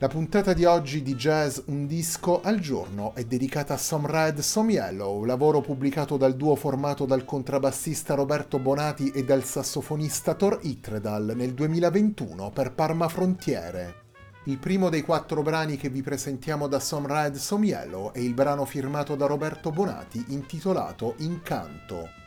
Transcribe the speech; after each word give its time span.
La 0.00 0.06
puntata 0.06 0.52
di 0.52 0.64
oggi 0.64 1.02
di 1.02 1.16
Jazz 1.16 1.58
Un 1.66 1.88
disco 1.88 2.40
al 2.40 2.60
giorno 2.60 3.16
è 3.16 3.24
dedicata 3.24 3.74
a 3.74 3.76
Some 3.76 4.06
Red, 4.08 4.38
Some 4.38 4.70
Yellow, 4.70 5.24
lavoro 5.24 5.60
pubblicato 5.60 6.16
dal 6.16 6.36
duo 6.36 6.54
formato 6.54 7.04
dal 7.04 7.24
contrabbassista 7.24 8.14
Roberto 8.14 8.60
Bonati 8.60 9.10
e 9.10 9.24
dal 9.24 9.42
sassofonista 9.42 10.34
Thor 10.34 10.60
Itredal 10.62 11.32
nel 11.34 11.52
2021 11.52 12.50
per 12.50 12.74
Parma 12.74 13.08
Frontiere. 13.08 14.02
Il 14.44 14.58
primo 14.58 14.88
dei 14.88 15.02
quattro 15.02 15.42
brani 15.42 15.76
che 15.76 15.88
vi 15.88 16.00
presentiamo 16.00 16.68
da 16.68 16.78
Some 16.78 17.08
Red, 17.08 17.34
Some 17.34 17.66
Yellow 17.66 18.12
è 18.12 18.20
il 18.20 18.34
brano 18.34 18.64
firmato 18.66 19.16
da 19.16 19.26
Roberto 19.26 19.72
Bonati 19.72 20.26
intitolato 20.28 21.14
Incanto. 21.18 22.17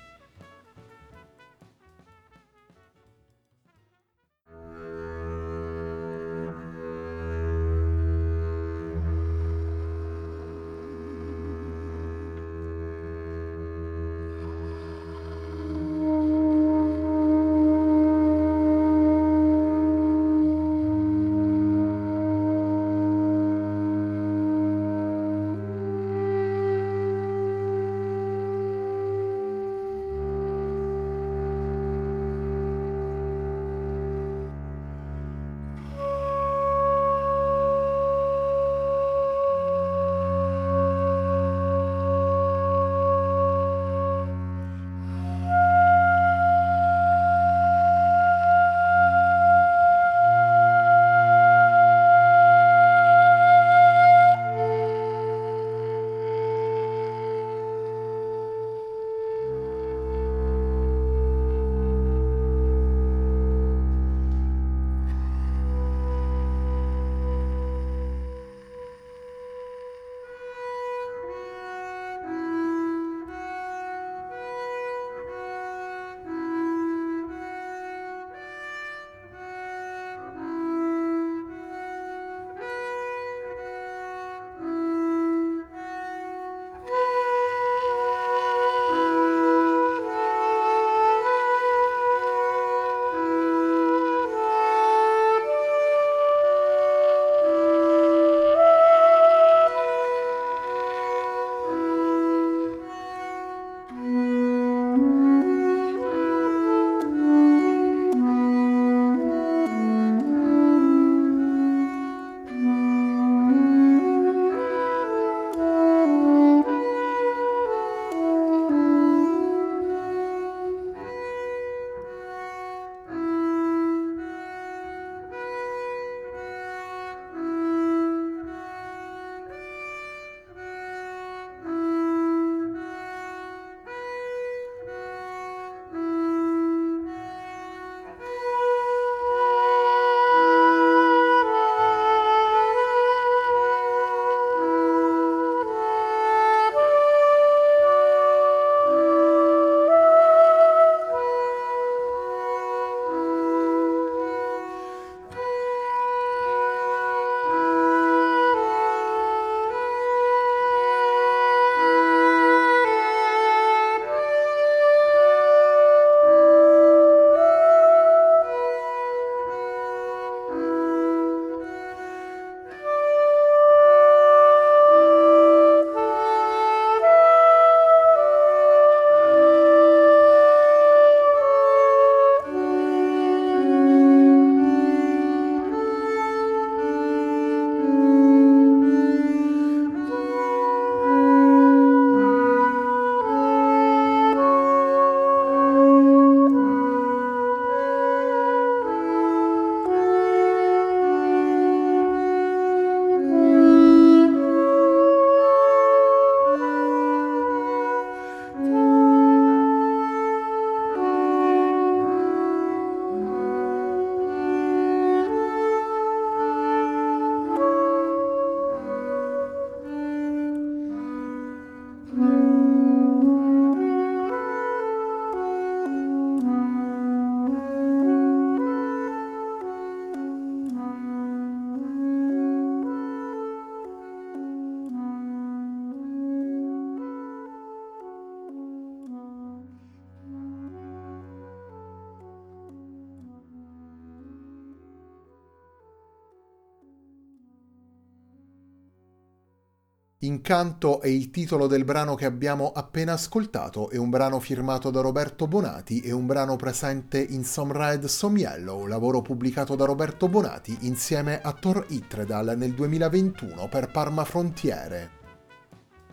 Incanto 250.23 251.01
è 251.01 251.07
il 251.07 251.31
titolo 251.31 251.65
del 251.65 251.83
brano 251.83 252.13
che 252.13 252.25
abbiamo 252.25 252.71
appena 252.75 253.13
ascoltato, 253.13 253.89
è 253.89 253.97
un 253.97 254.11
brano 254.11 254.39
firmato 254.39 254.91
da 254.91 255.01
Roberto 255.01 255.47
Bonati 255.47 256.01
e 256.01 256.11
un 256.11 256.27
brano 256.27 256.57
presente 256.57 257.19
in 257.19 257.43
Some 257.43 257.73
Red 257.73 258.05
Some 258.05 258.37
Yellow, 258.37 258.85
lavoro 258.85 259.23
pubblicato 259.23 259.75
da 259.75 259.85
Roberto 259.85 260.27
Bonati 260.27 260.77
insieme 260.81 261.41
a 261.41 261.51
Thor 261.53 261.87
Itredal 261.89 262.53
nel 262.55 262.75
2021 262.75 263.67
per 263.67 263.89
Parma 263.89 264.23
Frontiere. 264.23 265.09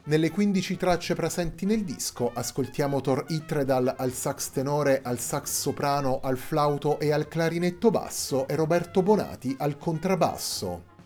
Nelle 0.05 0.31
15 0.31 0.79
tracce 0.79 1.15
presenti 1.15 1.67
nel 1.67 1.85
disco 1.85 2.31
ascoltiamo 2.33 3.03
Thor 3.03 3.27
Itredal 3.29 3.95
al 3.95 4.13
sax 4.13 4.53
tenore, 4.53 5.03
al 5.03 5.19
sax 5.19 5.51
soprano, 5.51 6.21
al 6.23 6.39
flauto 6.39 6.99
e 6.99 7.13
al 7.13 7.29
clarinetto 7.29 7.91
basso 7.91 8.49
e 8.49 8.57
Roberto 8.57 9.03
Bonati 9.03 9.55
al 9.59 9.77
contrabbasso. 9.77 10.97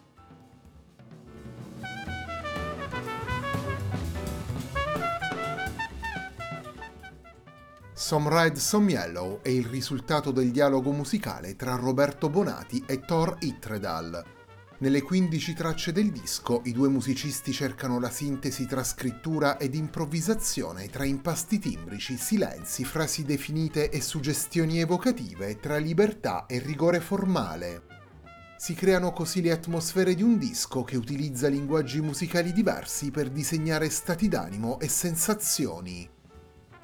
Some 8.13 8.29
Red 8.29 8.57
Some 8.59 8.91
Yellow 8.91 9.41
è 9.41 9.49
il 9.49 9.65
risultato 9.65 10.33
del 10.33 10.51
dialogo 10.51 10.93
musicale 10.93 11.57
tra 11.57 11.77
Roberto 11.77 12.29
Bonati 12.29 12.85
e 12.87 13.01
Thor 13.01 13.39
Itredal. 13.41 14.23
Nelle 14.81 15.01
15 15.01 15.55
tracce 15.55 15.93
del 15.93 16.13
disco 16.13 16.61
i 16.67 16.73
due 16.73 16.91
musicisti 16.91 17.53
cercano 17.53 17.99
la 17.99 18.11
sintesi 18.11 18.67
tra 18.67 18.85
scrittura 18.85 19.57
ed 19.57 19.75
improvvisazione, 19.75 20.91
tra 20.91 21.07
impasti 21.07 21.59
timbrici, 21.59 22.19
silenzi, 22.19 22.85
frasi 22.85 23.25
definite 23.25 23.89
e 23.89 24.03
suggestioni 24.03 24.79
evocative, 24.79 25.59
tra 25.59 25.79
libertà 25.79 26.45
e 26.45 26.59
rigore 26.59 27.01
formale. 27.01 27.85
Si 28.59 28.75
creano 28.75 29.15
così 29.15 29.41
le 29.41 29.53
atmosfere 29.53 30.15
di 30.15 30.23
un 30.23 30.37
disco 30.37 30.85
che 30.85 30.99
utilizza 30.99 31.49
linguaggi 31.49 32.03
musicali 32.03 32.53
diversi 32.53 33.11
per 33.11 33.31
disegnare 33.31 33.89
stati 33.89 34.29
d'animo 34.29 34.79
e 34.81 34.89
sensazioni. 34.89 36.21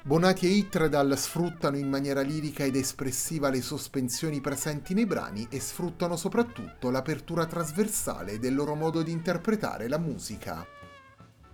Bonati 0.01 0.45
e 0.45 0.51
Itredal 0.51 1.17
sfruttano 1.17 1.75
in 1.75 1.89
maniera 1.89 2.21
lirica 2.21 2.63
ed 2.63 2.77
espressiva 2.77 3.49
le 3.49 3.61
sospensioni 3.61 4.39
presenti 4.39 4.93
nei 4.93 5.05
brani 5.05 5.45
e 5.51 5.59
sfruttano 5.59 6.15
soprattutto 6.15 6.89
l'apertura 6.89 7.45
trasversale 7.45 8.39
del 8.39 8.55
loro 8.55 8.75
modo 8.75 9.03
di 9.03 9.11
interpretare 9.11 9.89
la 9.89 9.97
musica. 9.97 10.65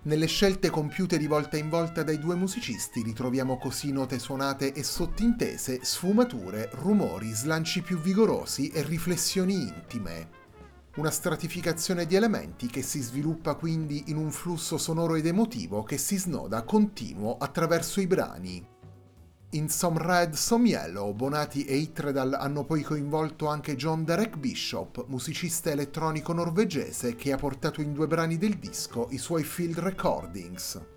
Nelle 0.04 0.28
scelte 0.28 0.70
compiute 0.70 1.18
di 1.18 1.26
volta 1.26 1.58
in 1.58 1.70
volta 1.70 2.04
dai 2.04 2.20
due 2.20 2.36
musicisti 2.36 3.02
ritroviamo 3.02 3.58
così 3.58 3.92
note 3.92 4.20
suonate 4.20 4.74
e 4.74 4.84
sottintese, 4.84 5.80
sfumature, 5.82 6.70
rumori, 6.74 7.32
slanci 7.32 7.82
più 7.82 8.00
vigorosi 8.00 8.70
e 8.70 8.84
riflessioni 8.84 9.56
intime 9.56 10.45
una 10.96 11.12
stratificazione 11.12 12.06
di 12.06 12.16
elementi 12.16 12.68
che 12.68 12.82
si 12.82 13.02
sviluppa 13.02 13.56
quindi 13.56 14.06
in 14.08 14.16
un 14.16 14.32
flusso 14.32 14.78
sonoro 14.78 15.16
ed 15.16 15.26
emotivo 15.26 15.84
che 15.84 15.98
si 15.98 16.18
snoda 16.18 16.64
continuo 16.64 17.38
attraverso 17.38 18.00
i 18.00 18.08
brani. 18.08 18.66
In 19.52 19.70
Some 19.70 20.02
Red, 20.02 20.34
Some 20.34 20.68
Yellow, 20.68 21.14
Bonati 21.14 21.66
e 21.66 21.76
Itredal 21.76 22.34
hanno 22.34 22.64
poi 22.64 22.82
coinvolto 22.82 23.48
anche 23.48 23.76
John 23.76 24.04
Derek 24.04 24.38
Bishop, 24.38 25.06
musicista 25.08 25.70
elettronico 25.70 26.34
norvegese 26.34 27.16
che 27.16 27.32
ha 27.32 27.38
portato 27.38 27.82
in 27.82 27.94
due 27.94 28.08
brani 28.08 28.38
del 28.38 28.58
disco 28.58 29.08
i 29.12 29.18
suoi 29.18 29.44
field 29.44 29.80
recordings. 29.80 30.95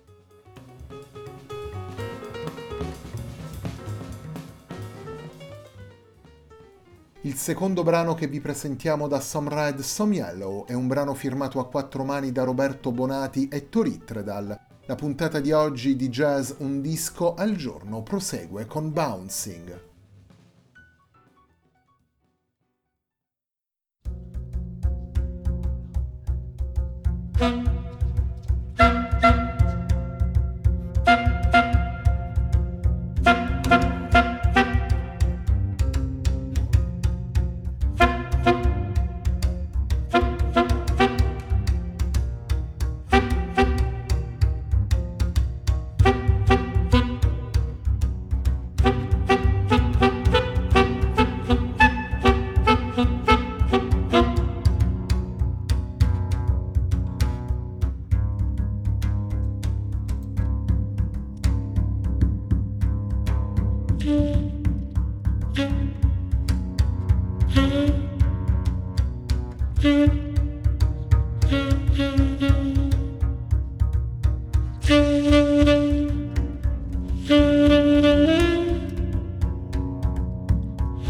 Il 7.29 7.35
secondo 7.35 7.83
brano 7.83 8.15
che 8.15 8.25
vi 8.25 8.39
presentiamo 8.39 9.07
da 9.07 9.19
Some 9.19 9.49
Red 9.51 9.81
Some 9.81 10.15
Yellow 10.15 10.65
è 10.65 10.73
un 10.73 10.87
brano 10.87 11.13
firmato 11.13 11.59
a 11.59 11.67
quattro 11.67 12.03
mani 12.03 12.31
da 12.31 12.43
Roberto 12.43 12.91
Bonati 12.91 13.47
e 13.49 13.69
Toritredal. 13.69 14.59
La 14.87 14.95
puntata 14.95 15.39
di 15.39 15.51
oggi 15.51 15.95
di 15.95 16.09
Jazz 16.09 16.53
Un 16.57 16.81
disco 16.81 17.35
al 17.35 17.55
giorno 17.55 18.01
prosegue 18.01 18.65
con 18.65 18.91
Bouncing. 18.91 19.88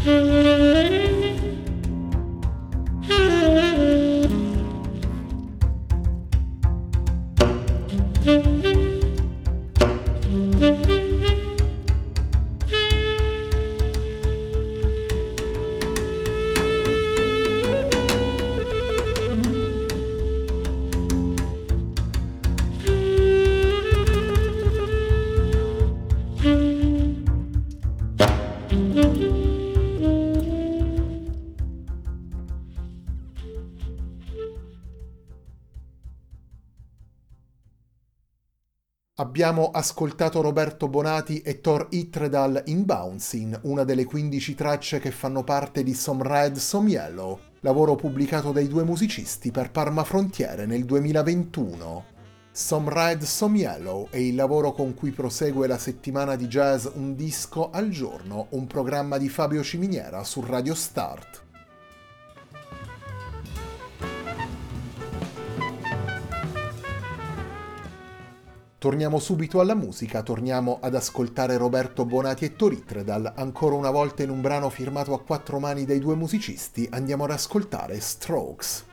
Música 0.02 1.09
Abbiamo 39.20 39.68
ascoltato 39.70 40.40
Roberto 40.40 40.88
Bonati 40.88 41.42
e 41.42 41.60
Thor 41.60 41.88
Itredal 41.90 42.62
in 42.68 42.86
Bouncing, 42.86 43.60
una 43.64 43.84
delle 43.84 44.06
15 44.06 44.54
tracce 44.54 44.98
che 44.98 45.10
fanno 45.10 45.44
parte 45.44 45.82
di 45.82 45.92
Some 45.92 46.22
Red, 46.26 46.56
Some 46.56 46.88
Yellow, 46.88 47.38
lavoro 47.60 47.96
pubblicato 47.96 48.50
dai 48.50 48.66
due 48.66 48.82
musicisti 48.82 49.50
per 49.50 49.72
Parma 49.72 50.04
Frontiere 50.04 50.64
nel 50.64 50.86
2021. 50.86 52.04
Some 52.50 52.88
Red, 52.90 53.24
Some 53.24 53.58
Yellow 53.58 54.08
è 54.08 54.16
il 54.16 54.34
lavoro 54.34 54.72
con 54.72 54.94
cui 54.94 55.10
prosegue 55.10 55.66
la 55.66 55.76
settimana 55.76 56.34
di 56.34 56.46
jazz 56.46 56.86
Un 56.94 57.14
disco 57.14 57.68
al 57.68 57.90
giorno, 57.90 58.46
un 58.52 58.66
programma 58.66 59.18
di 59.18 59.28
Fabio 59.28 59.62
Ciminiera 59.62 60.24
su 60.24 60.40
Radio 60.40 60.74
Start. 60.74 61.48
Torniamo 68.80 69.18
subito 69.18 69.60
alla 69.60 69.74
musica, 69.74 70.22
torniamo 70.22 70.78
ad 70.80 70.94
ascoltare 70.94 71.58
Roberto 71.58 72.06
Bonati 72.06 72.46
e 72.46 72.56
Toritredal, 72.56 73.30
ancora 73.36 73.74
una 73.74 73.90
volta 73.90 74.22
in 74.22 74.30
un 74.30 74.40
brano 74.40 74.70
firmato 74.70 75.12
a 75.12 75.20
quattro 75.20 75.58
mani 75.58 75.84
dai 75.84 75.98
due 75.98 76.14
musicisti, 76.14 76.88
andiamo 76.90 77.24
ad 77.24 77.32
ascoltare 77.32 78.00
Strokes. 78.00 78.89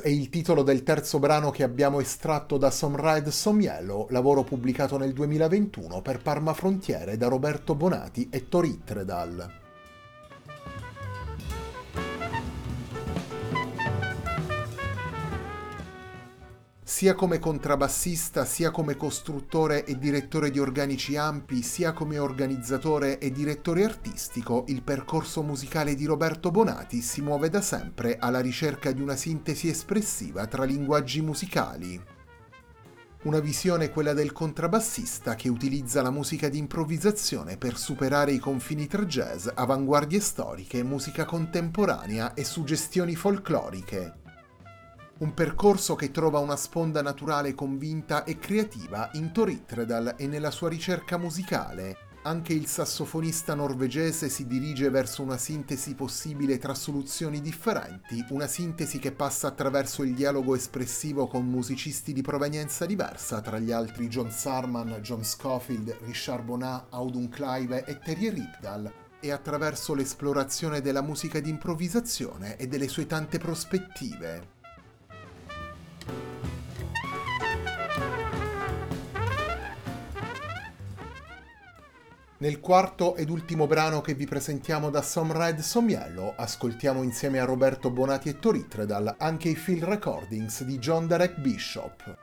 È 0.00 0.08
il 0.08 0.28
titolo 0.30 0.62
del 0.62 0.82
terzo 0.82 1.18
brano 1.18 1.50
che 1.50 1.62
abbiamo 1.62 2.00
estratto 2.00 2.56
da 2.56 2.70
Some 2.70 3.62
Yellow, 3.62 4.06
lavoro 4.10 4.42
pubblicato 4.42 4.96
nel 4.96 5.12
2021 5.12 6.00
per 6.00 6.22
Parma 6.22 6.54
Frontiere 6.54 7.16
da 7.16 7.28
Roberto 7.28 7.74
Bonati 7.74 8.28
e 8.30 8.48
Tori 8.48 8.82
Tredal. 8.84 9.61
Sia 17.02 17.16
come 17.16 17.40
contrabbassista, 17.40 18.44
sia 18.44 18.70
come 18.70 18.96
costruttore 18.96 19.84
e 19.84 19.98
direttore 19.98 20.52
di 20.52 20.60
organici 20.60 21.16
ampi, 21.16 21.60
sia 21.62 21.92
come 21.92 22.16
organizzatore 22.20 23.18
e 23.18 23.32
direttore 23.32 23.82
artistico, 23.82 24.62
il 24.68 24.84
percorso 24.84 25.42
musicale 25.42 25.96
di 25.96 26.04
Roberto 26.04 26.52
Bonati 26.52 27.00
si 27.00 27.20
muove 27.20 27.48
da 27.48 27.60
sempre 27.60 28.18
alla 28.20 28.38
ricerca 28.38 28.92
di 28.92 29.00
una 29.00 29.16
sintesi 29.16 29.66
espressiva 29.66 30.46
tra 30.46 30.62
linguaggi 30.62 31.20
musicali. 31.22 32.00
Una 33.24 33.40
visione 33.40 33.90
quella 33.90 34.12
del 34.12 34.30
contrabbassista 34.30 35.34
che 35.34 35.48
utilizza 35.48 36.02
la 36.02 36.10
musica 36.12 36.48
di 36.48 36.58
improvvisazione 36.58 37.56
per 37.56 37.78
superare 37.78 38.30
i 38.30 38.38
confini 38.38 38.86
tra 38.86 39.04
jazz, 39.04 39.48
avanguardie 39.52 40.20
storiche, 40.20 40.84
musica 40.84 41.24
contemporanea 41.24 42.34
e 42.34 42.44
suggestioni 42.44 43.16
folcloriche, 43.16 44.21
un 45.22 45.34
percorso 45.34 45.94
che 45.94 46.10
trova 46.10 46.40
una 46.40 46.56
sponda 46.56 47.00
naturale 47.00 47.54
convinta 47.54 48.24
e 48.24 48.40
creativa 48.40 49.08
in 49.12 49.30
Toritredal 49.30 50.16
e 50.18 50.26
nella 50.26 50.50
sua 50.50 50.68
ricerca 50.68 51.16
musicale. 51.16 52.10
Anche 52.24 52.52
il 52.52 52.66
sassofonista 52.66 53.54
norvegese 53.54 54.28
si 54.28 54.48
dirige 54.48 54.90
verso 54.90 55.22
una 55.22 55.38
sintesi 55.38 55.94
possibile 55.94 56.58
tra 56.58 56.74
soluzioni 56.74 57.40
differenti, 57.40 58.24
una 58.30 58.48
sintesi 58.48 58.98
che 58.98 59.12
passa 59.12 59.46
attraverso 59.46 60.02
il 60.02 60.14
dialogo 60.14 60.56
espressivo 60.56 61.28
con 61.28 61.46
musicisti 61.46 62.12
di 62.12 62.22
provenienza 62.22 62.84
diversa, 62.84 63.40
tra 63.40 63.60
gli 63.60 63.70
altri 63.70 64.08
John 64.08 64.30
Sarman, 64.30 64.98
John 65.02 65.22
Scofield, 65.22 65.98
Richard 66.04 66.44
Bonat, 66.44 66.86
Audun 66.90 67.28
Clive 67.28 67.84
e 67.84 67.98
Terry 68.00 68.28
Ripdal, 68.28 68.92
e 69.20 69.30
attraverso 69.30 69.94
l'esplorazione 69.94 70.80
della 70.80 71.02
musica 71.02 71.38
di 71.38 71.50
improvvisazione 71.50 72.56
e 72.56 72.66
delle 72.66 72.88
sue 72.88 73.06
tante 73.06 73.38
prospettive. 73.38 74.61
Nel 82.42 82.58
quarto 82.58 83.14
ed 83.14 83.30
ultimo 83.30 83.68
brano 83.68 84.00
che 84.00 84.14
vi 84.14 84.26
presentiamo 84.26 84.90
da 84.90 85.00
Some 85.00 85.32
Red 85.32 85.60
Some 85.60 85.92
Yellow, 85.92 86.34
ascoltiamo 86.36 87.04
insieme 87.04 87.38
a 87.38 87.44
Roberto 87.44 87.88
Bonati 87.88 88.30
e 88.30 88.40
Toritredal 88.40 89.14
anche 89.16 89.50
i 89.50 89.54
field 89.54 89.84
recordings 89.84 90.64
di 90.64 90.80
John 90.80 91.06
Derek 91.06 91.38
Bishop. 91.38 92.18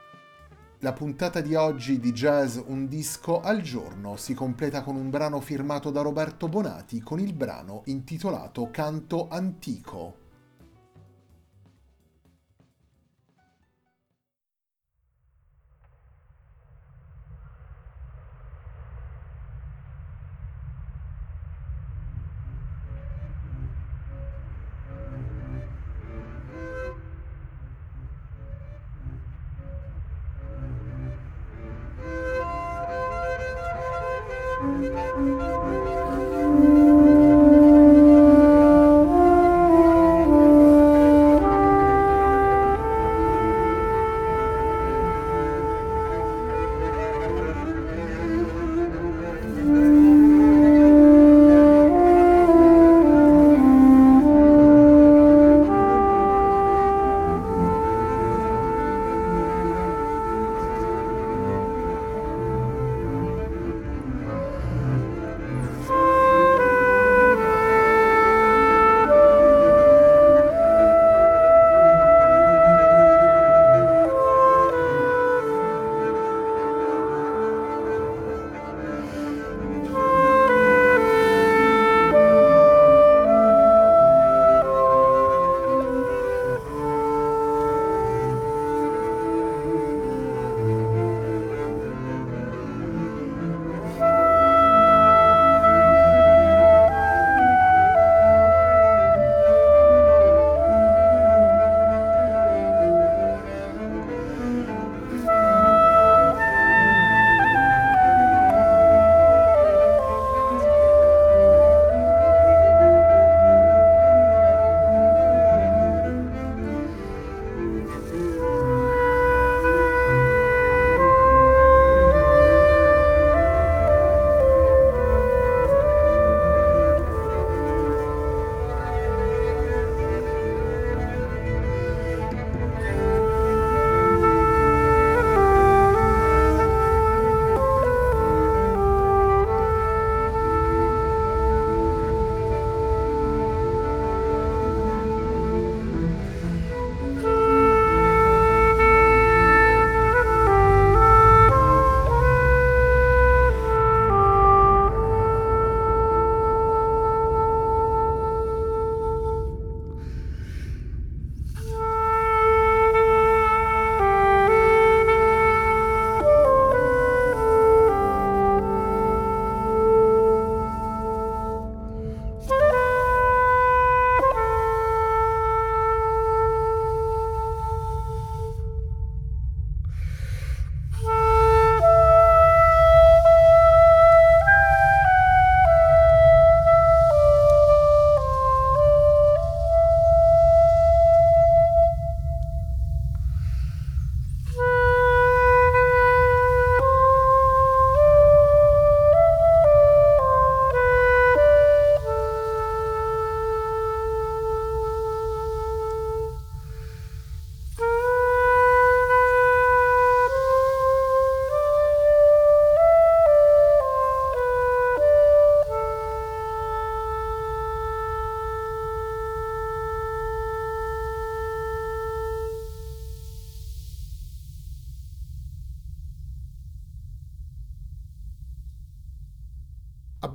La 0.79 0.91
puntata 0.91 1.39
di 1.39 1.55
oggi 1.55 2.01
di 2.01 2.11
Jazz 2.11 2.57
Un 2.65 2.89
disco 2.89 3.39
al 3.39 3.61
giorno 3.61 4.17
si 4.17 4.33
completa 4.33 4.83
con 4.83 4.97
un 4.97 5.09
brano 5.09 5.39
firmato 5.39 5.89
da 5.89 6.01
Roberto 6.01 6.49
Bonati 6.49 6.99
con 6.99 7.21
il 7.21 7.31
brano 7.31 7.83
intitolato 7.85 8.67
Canto 8.71 9.29
Antico. 9.29 10.27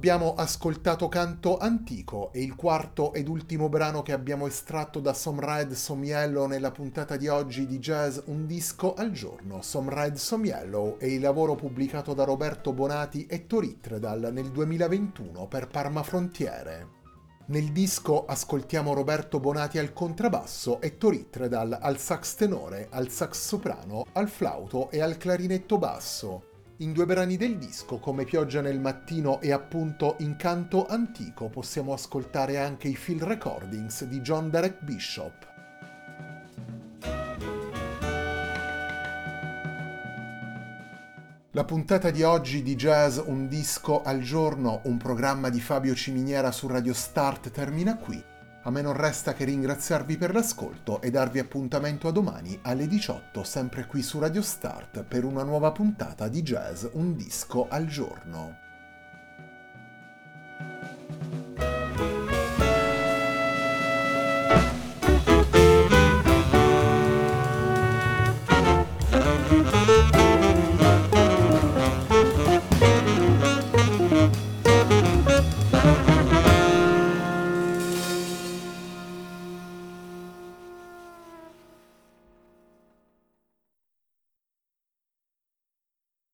Abbiamo 0.05 0.35
ascoltato 0.35 1.09
Canto 1.09 1.57
Antico 1.57 2.31
e 2.35 2.43
il 2.43 2.55
quarto 2.57 3.15
ed 3.15 3.27
ultimo 3.27 3.71
brano 3.71 4.03
che 4.03 4.13
abbiamo 4.13 4.47
estratto 4.47 5.01
da 5.01 5.15
Some 5.15 6.05
Yellow 6.05 6.45
nella 6.45 6.71
puntata 6.73 7.17
di 7.17 7.27
oggi 7.27 7.67
di 7.67 7.79
Jazz 7.79 8.19
Un 8.27 8.45
disco 8.45 8.93
al 8.93 9.13
giorno. 9.13 9.63
Some 9.63 10.13
Yellow 10.43 10.99
è 10.99 11.07
il 11.07 11.23
lavoro 11.23 11.55
pubblicato 11.55 12.13
da 12.13 12.25
Roberto 12.25 12.75
Bonati 12.75 13.25
e 13.25 13.47
Tori 13.47 13.79
Tredal 13.81 14.29
nel 14.31 14.51
2021 14.51 15.47
per 15.47 15.69
Parma 15.69 16.03
Frontiere. 16.03 16.89
Nel 17.47 17.73
disco 17.73 18.27
ascoltiamo 18.27 18.93
Roberto 18.93 19.41
Bonati 19.41 19.79
al 19.79 19.95
contrabbasso 19.95 20.83
e 20.83 20.99
Tori 20.99 21.31
Tredal 21.31 21.79
al 21.81 21.97
sax 21.97 22.35
tenore, 22.35 22.89
al 22.91 23.09
sax 23.09 23.41
soprano, 23.41 24.05
al 24.13 24.29
flauto 24.29 24.91
e 24.91 25.01
al 25.01 25.17
clarinetto 25.17 25.79
basso. 25.79 26.53
In 26.79 26.93
due 26.93 27.07
brani 27.07 27.37
del 27.37 27.57
disco, 27.57 28.01
come 28.01 28.25
Pioggia 28.25 28.61
nel 28.61 28.81
mattino 28.81 29.41
e 29.41 29.53
appunto 29.53 30.17
Incanto 30.19 30.87
antico, 30.87 31.49
possiamo 31.49 31.93
ascoltare 31.93 32.59
anche 32.59 32.89
i 32.89 32.97
field 32.97 33.23
recordings 33.23 34.03
di 34.07 34.21
John 34.21 34.51
Derek 34.51 34.83
Bishop. 34.83 35.53
La 41.53 41.65
puntata 41.65 42.11
di 42.11 42.25
oggi 42.25 42.65
di 42.65 42.75
Jazz 42.75 43.21
Un 43.25 43.47
disco 43.47 44.03
al 44.03 44.19
giorno, 44.19 44.81
un 44.87 44.97
programma 44.97 45.51
di 45.51 45.61
Fabio 45.61 45.95
Ciminiera 45.95 46.51
su 46.51 46.67
Radio 46.67 46.93
Start 46.93 47.53
termina 47.53 47.97
qui. 47.97 48.34
A 48.67 48.71
me 48.71 48.81
non 48.81 48.95
resta 48.95 49.35
che 49.35 49.45
ringraziarvi 49.45 50.17
per 50.17 50.33
l'ascolto 50.33 51.03
e 51.03 51.11
darvi 51.11 51.39
appuntamento 51.39 52.09
a 52.09 52.13
domani 52.13 52.59
alle 52.63 52.87
18 52.87 53.45
sempre 53.45 53.85
qui 53.87 54.01
su 54.01 54.19
Radio 54.19 54.41
Start 54.41 55.03
per 55.05 55.25
una 55.25 55.43
nuova 55.43 55.71
puntata 55.71 56.29
di 56.29 56.41
Jazz 56.41 56.87
Un 56.93 57.15
disco 57.15 57.69
al 57.69 57.87
giorno. 57.87 58.64